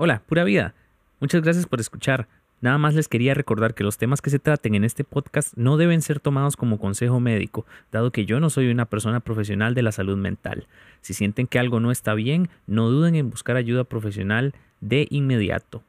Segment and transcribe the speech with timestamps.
[0.00, 0.74] Hola, pura vida.
[1.18, 2.28] Muchas gracias por escuchar.
[2.60, 5.76] Nada más les quería recordar que los temas que se traten en este podcast no
[5.76, 9.82] deben ser tomados como consejo médico, dado que yo no soy una persona profesional de
[9.82, 10.68] la salud mental.
[11.00, 15.82] Si sienten que algo no está bien, no duden en buscar ayuda profesional de inmediato.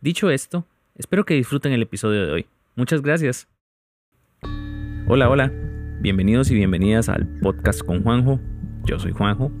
[0.00, 0.66] Dicho esto,
[0.96, 2.46] espero que disfruten el episodio de hoy.
[2.74, 3.46] Muchas gracias.
[5.06, 5.52] Hola, hola.
[6.00, 8.40] Bienvenidos y bienvenidas al podcast con Juanjo.
[8.82, 9.52] Yo soy Juanjo.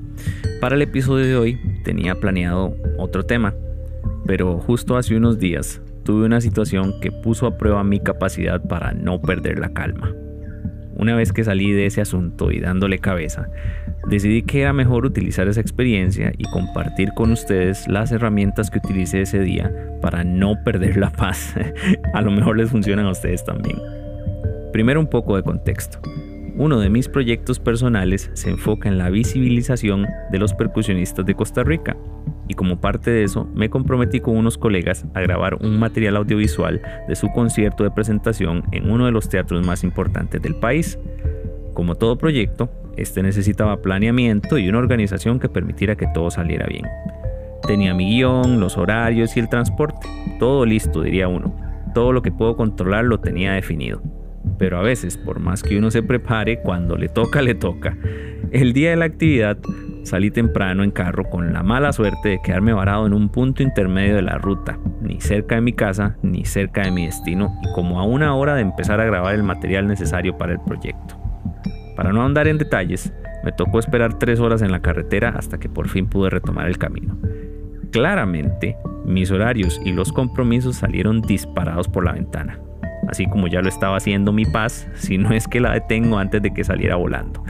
[0.60, 3.54] Para el episodio de hoy tenía planeado otro tema
[4.26, 8.92] pero justo hace unos días tuve una situación que puso a prueba mi capacidad para
[8.92, 10.14] no perder la calma.
[10.96, 13.48] Una vez que salí de ese asunto y dándole cabeza,
[14.08, 19.22] decidí que era mejor utilizar esa experiencia y compartir con ustedes las herramientas que utilicé
[19.22, 21.54] ese día para no perder la paz.
[22.14, 23.76] a lo mejor les funcionan a ustedes también.
[24.72, 25.98] Primero un poco de contexto.
[26.56, 31.64] Uno de mis proyectos personales se enfoca en la visibilización de los percusionistas de Costa
[31.64, 31.96] Rica
[32.48, 36.82] y como parte de eso me comprometí con unos colegas a grabar un material audiovisual
[37.08, 40.98] de su concierto de presentación en uno de los teatros más importantes del país.
[41.72, 46.84] Como todo proyecto, este necesitaba planeamiento y una organización que permitiera que todo saliera bien.
[47.66, 50.06] Tenía mi guion, los horarios y el transporte,
[50.38, 51.56] todo listo diría uno.
[51.94, 54.02] Todo lo que puedo controlar lo tenía definido.
[54.58, 57.96] Pero a veces, por más que uno se prepare, cuando le toca, le toca.
[58.50, 59.58] El día de la actividad
[60.04, 64.14] Salí temprano en carro con la mala suerte de quedarme varado en un punto intermedio
[64.14, 67.98] de la ruta, ni cerca de mi casa ni cerca de mi destino y como
[67.98, 71.16] a una hora de empezar a grabar el material necesario para el proyecto.
[71.96, 75.70] Para no andar en detalles, me tocó esperar tres horas en la carretera hasta que
[75.70, 77.16] por fin pude retomar el camino.
[77.90, 82.60] Claramente, mis horarios y los compromisos salieron disparados por la ventana,
[83.08, 86.42] así como ya lo estaba haciendo mi paz, si no es que la detengo antes
[86.42, 87.42] de que saliera volando.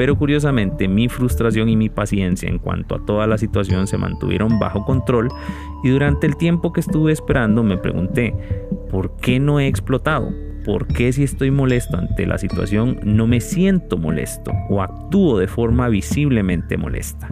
[0.00, 4.58] Pero curiosamente mi frustración y mi paciencia en cuanto a toda la situación se mantuvieron
[4.58, 5.28] bajo control
[5.84, 8.34] y durante el tiempo que estuve esperando me pregunté,
[8.90, 10.32] ¿por qué no he explotado?
[10.64, 15.48] ¿Por qué si estoy molesto ante la situación no me siento molesto o actúo de
[15.48, 17.28] forma visiblemente molesta?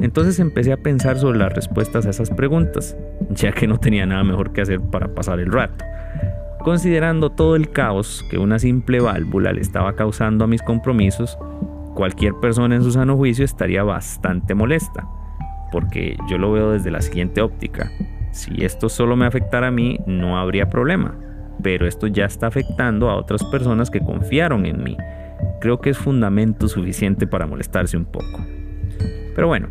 [0.00, 2.96] Entonces empecé a pensar sobre las respuestas a esas preguntas,
[3.30, 5.84] ya que no tenía nada mejor que hacer para pasar el rato.
[6.64, 11.38] Considerando todo el caos que una simple válvula le estaba causando a mis compromisos,
[11.94, 15.06] cualquier persona en su sano juicio estaría bastante molesta,
[15.72, 17.90] porque yo lo veo desde la siguiente óptica.
[18.32, 21.14] Si esto solo me afectara a mí, no habría problema,
[21.62, 24.96] pero esto ya está afectando a otras personas que confiaron en mí.
[25.60, 28.44] Creo que es fundamento suficiente para molestarse un poco.
[29.34, 29.68] Pero bueno,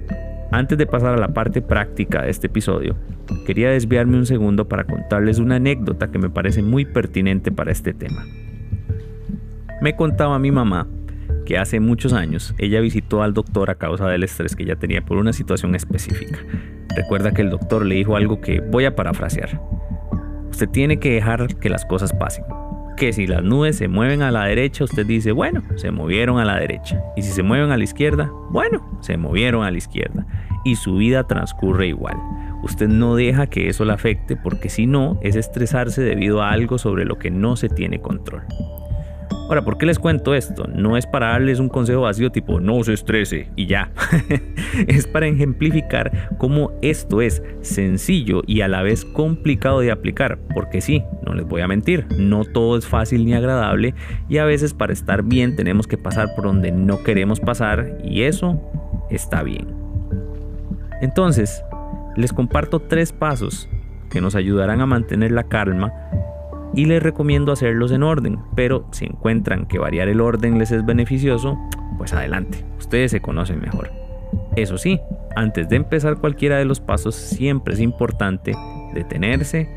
[0.51, 2.95] antes de pasar a la parte práctica de este episodio,
[3.45, 7.93] quería desviarme un segundo para contarles una anécdota que me parece muy pertinente para este
[7.93, 8.23] tema.
[9.81, 10.87] Me contaba mi mamá
[11.49, 15.03] que hace muchos años ella visitó al doctor a causa del estrés que ella tenía
[15.03, 16.37] por una situación específica.
[16.95, 19.59] Recuerda que el doctor le dijo algo que voy a parafrasear.
[20.51, 22.43] Usted tiene que dejar que las cosas pasen.
[22.97, 26.45] Que si las nubes se mueven a la derecha, usted dice, bueno, se movieron a
[26.45, 27.01] la derecha.
[27.17, 30.27] Y si se mueven a la izquierda, bueno, se movieron a la izquierda.
[30.63, 32.17] Y su vida transcurre igual.
[32.61, 36.77] Usted no deja que eso la afecte porque si no, es estresarse debido a algo
[36.77, 38.43] sobre lo que no se tiene control.
[39.49, 40.67] Ahora, ¿por qué les cuento esto?
[40.67, 43.91] No es para darles un consejo vacío tipo no se estrese y ya.
[44.87, 50.37] es para ejemplificar cómo esto es sencillo y a la vez complicado de aplicar.
[50.53, 53.95] Porque sí, no les voy a mentir, no todo es fácil ni agradable
[54.29, 58.21] y a veces para estar bien tenemos que pasar por donde no queremos pasar y
[58.21, 58.61] eso
[59.09, 59.65] está bien.
[61.01, 61.63] Entonces,
[62.15, 63.67] les comparto tres pasos
[64.11, 65.91] que nos ayudarán a mantener la calma
[66.73, 70.85] y les recomiendo hacerlos en orden, pero si encuentran que variar el orden les es
[70.85, 71.57] beneficioso,
[71.97, 73.91] pues adelante, ustedes se conocen mejor.
[74.55, 74.99] Eso sí,
[75.35, 78.55] antes de empezar cualquiera de los pasos siempre es importante
[78.93, 79.69] detenerse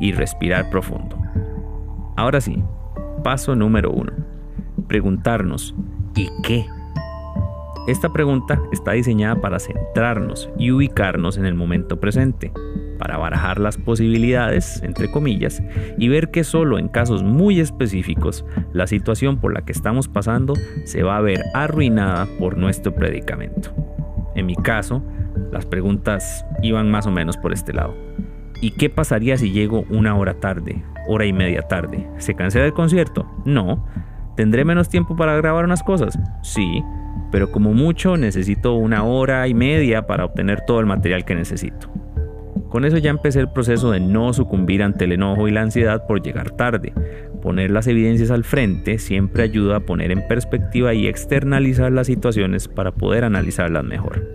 [0.00, 1.16] y respirar profundo.
[2.16, 2.62] Ahora sí,
[3.22, 4.12] paso número uno.
[4.86, 5.74] Preguntarnos,
[6.14, 6.66] ¿y qué?
[7.86, 12.52] Esta pregunta está diseñada para centrarnos y ubicarnos en el momento presente
[13.02, 15.60] para barajar las posibilidades, entre comillas,
[15.98, 20.54] y ver que solo en casos muy específicos la situación por la que estamos pasando
[20.84, 23.74] se va a ver arruinada por nuestro predicamento.
[24.36, 25.02] En mi caso,
[25.50, 27.96] las preguntas iban más o menos por este lado.
[28.60, 32.08] ¿Y qué pasaría si llego una hora tarde, hora y media tarde?
[32.18, 33.26] ¿Se cancela el concierto?
[33.44, 33.84] No.
[34.36, 36.16] ¿Tendré menos tiempo para grabar unas cosas?
[36.44, 36.84] Sí,
[37.32, 41.91] pero como mucho necesito una hora y media para obtener todo el material que necesito.
[42.72, 46.06] Con eso ya empecé el proceso de no sucumbir ante el enojo y la ansiedad
[46.06, 46.94] por llegar tarde.
[47.42, 52.68] Poner las evidencias al frente siempre ayuda a poner en perspectiva y externalizar las situaciones
[52.68, 54.26] para poder analizarlas mejor.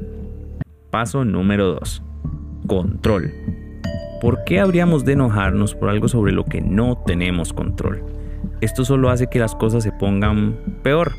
[0.92, 2.04] Paso número 2.
[2.68, 3.34] Control.
[4.22, 8.04] ¿Por qué habríamos de enojarnos por algo sobre lo que no tenemos control?
[8.62, 11.12] Esto solo hace que las cosas se pongan peor.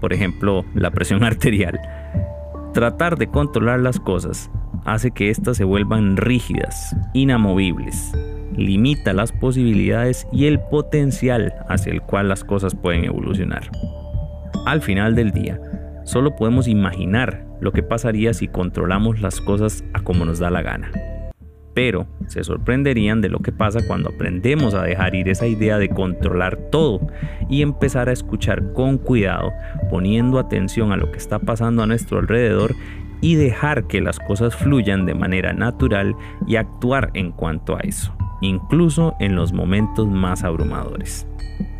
[0.00, 1.78] Por ejemplo, la presión arterial.
[2.72, 4.50] Tratar de controlar las cosas
[4.86, 8.12] hace que éstas se vuelvan rígidas, inamovibles,
[8.56, 13.70] limita las posibilidades y el potencial hacia el cual las cosas pueden evolucionar.
[14.64, 15.60] Al final del día,
[16.04, 20.62] solo podemos imaginar lo que pasaría si controlamos las cosas a como nos da la
[20.62, 20.90] gana.
[21.74, 25.90] Pero se sorprenderían de lo que pasa cuando aprendemos a dejar ir esa idea de
[25.90, 27.06] controlar todo
[27.50, 29.52] y empezar a escuchar con cuidado,
[29.90, 32.74] poniendo atención a lo que está pasando a nuestro alrededor
[33.20, 36.14] y dejar que las cosas fluyan de manera natural
[36.46, 41.26] y actuar en cuanto a eso incluso en los momentos más abrumadores.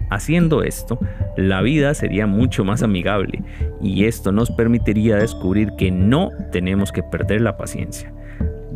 [0.09, 0.99] Haciendo esto,
[1.37, 3.43] la vida sería mucho más amigable
[3.81, 8.13] y esto nos permitiría descubrir que no tenemos que perder la paciencia.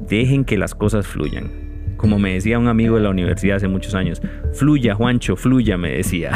[0.08, 1.70] Dejen que las cosas fluyan.
[1.96, 4.20] Como me decía un amigo de la universidad hace muchos años,
[4.54, 6.32] fluya Juancho, fluya, me decía.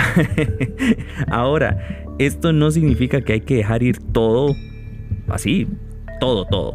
[1.29, 4.55] Ahora, esto no significa que hay que dejar ir todo
[5.27, 5.67] así,
[6.21, 6.75] todo, todo.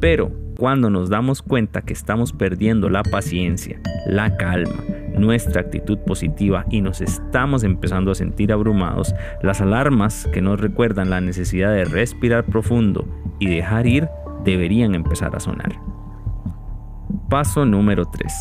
[0.00, 4.84] Pero cuando nos damos cuenta que estamos perdiendo la paciencia, la calma,
[5.16, 11.10] nuestra actitud positiva y nos estamos empezando a sentir abrumados, las alarmas que nos recuerdan
[11.10, 13.06] la necesidad de respirar profundo
[13.38, 14.08] y dejar ir
[14.44, 15.72] deberían empezar a sonar.
[17.28, 18.32] Paso número 3.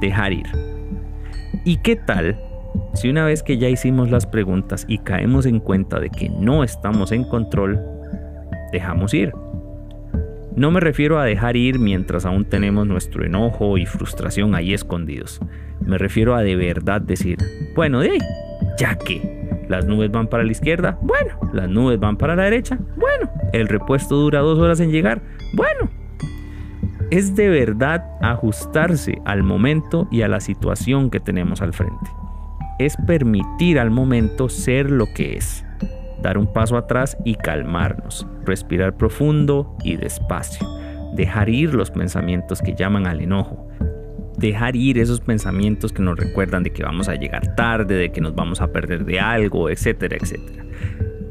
[0.00, 0.46] Dejar ir.
[1.64, 2.38] ¿Y qué tal
[2.94, 6.64] si una vez que ya hicimos las preguntas y caemos en cuenta de que no
[6.64, 7.97] estamos en control,
[8.72, 9.32] dejamos ir?
[10.58, 15.40] No me refiero a dejar ir mientras aún tenemos nuestro enojo y frustración ahí escondidos.
[15.86, 17.38] Me refiero a de verdad decir,
[17.76, 18.18] bueno, de ahí,
[18.76, 22.76] ya que las nubes van para la izquierda, bueno, las nubes van para la derecha,
[22.96, 25.22] bueno, el repuesto dura dos horas en llegar,
[25.54, 25.90] bueno.
[27.10, 32.10] Es de verdad ajustarse al momento y a la situación que tenemos al frente.
[32.80, 35.64] Es permitir al momento ser lo que es
[36.22, 40.66] dar un paso atrás y calmarnos, respirar profundo y despacio,
[41.14, 43.68] dejar ir los pensamientos que llaman al enojo,
[44.38, 48.20] dejar ir esos pensamientos que nos recuerdan de que vamos a llegar tarde, de que
[48.20, 50.64] nos vamos a perder de algo, etcétera, etcétera.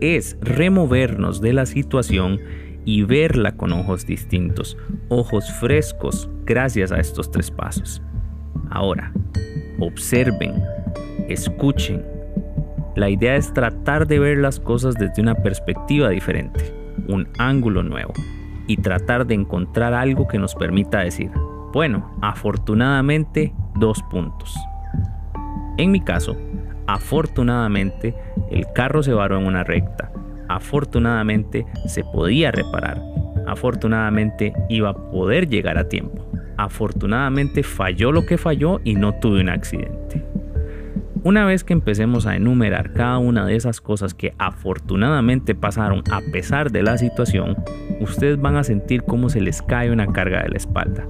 [0.02, 2.40] Es removernos de la situación
[2.86, 4.78] y verla con ojos distintos,
[5.10, 8.02] ojos frescos, gracias a estos tres pasos.
[8.70, 9.12] Ahora,
[9.80, 10.54] observen,
[11.28, 12.04] escuchen,
[12.98, 16.74] la idea es tratar de ver las cosas desde una perspectiva diferente,
[17.08, 18.12] un ángulo nuevo,
[18.66, 21.30] y tratar de encontrar algo que nos permita decir,
[21.74, 24.58] bueno, afortunadamente, dos puntos.
[25.78, 26.36] En mi caso,
[26.88, 28.16] afortunadamente,
[28.50, 30.12] el carro se varó en una recta.
[30.50, 33.00] Afortunadamente, se podía reparar.
[33.46, 36.26] Afortunadamente, iba a poder llegar a tiempo.
[36.58, 40.26] Afortunadamente, falló lo que falló y no tuve un accidente.
[41.28, 46.22] Una vez que empecemos a enumerar cada una de esas cosas que afortunadamente pasaron a
[46.32, 47.58] pesar de la situación,
[48.00, 51.06] ustedes van a sentir cómo se les cae una carga de la espalda.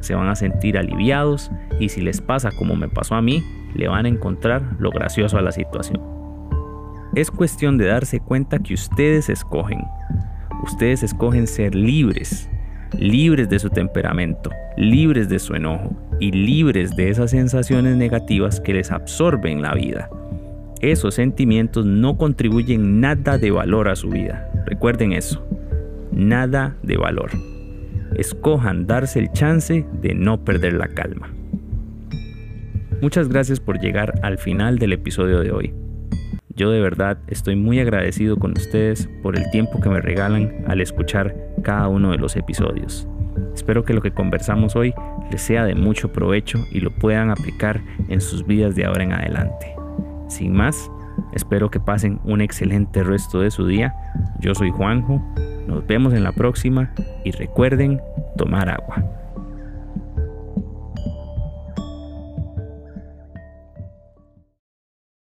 [0.00, 3.42] Se van a sentir aliviados y si les pasa como me pasó a mí,
[3.74, 6.02] le van a encontrar lo gracioso a la situación.
[7.14, 9.80] Es cuestión de darse cuenta que ustedes escogen.
[10.64, 12.50] Ustedes escogen ser libres,
[12.98, 18.74] libres de su temperamento, libres de su enojo y libres de esas sensaciones negativas que
[18.74, 20.08] les absorben la vida.
[20.80, 24.50] Esos sentimientos no contribuyen nada de valor a su vida.
[24.66, 25.46] Recuerden eso.
[26.10, 27.30] Nada de valor.
[28.16, 31.30] Escojan darse el chance de no perder la calma.
[33.00, 35.74] Muchas gracias por llegar al final del episodio de hoy.
[36.54, 40.80] Yo de verdad estoy muy agradecido con ustedes por el tiempo que me regalan al
[40.80, 43.08] escuchar cada uno de los episodios.
[43.54, 44.94] Espero que lo que conversamos hoy
[45.30, 49.12] les sea de mucho provecho y lo puedan aplicar en sus vidas de ahora en
[49.12, 49.74] adelante.
[50.28, 50.90] Sin más,
[51.32, 53.94] espero que pasen un excelente resto de su día.
[54.40, 55.22] Yo soy Juanjo,
[55.66, 56.92] nos vemos en la próxima
[57.24, 58.00] y recuerden
[58.36, 59.21] tomar agua.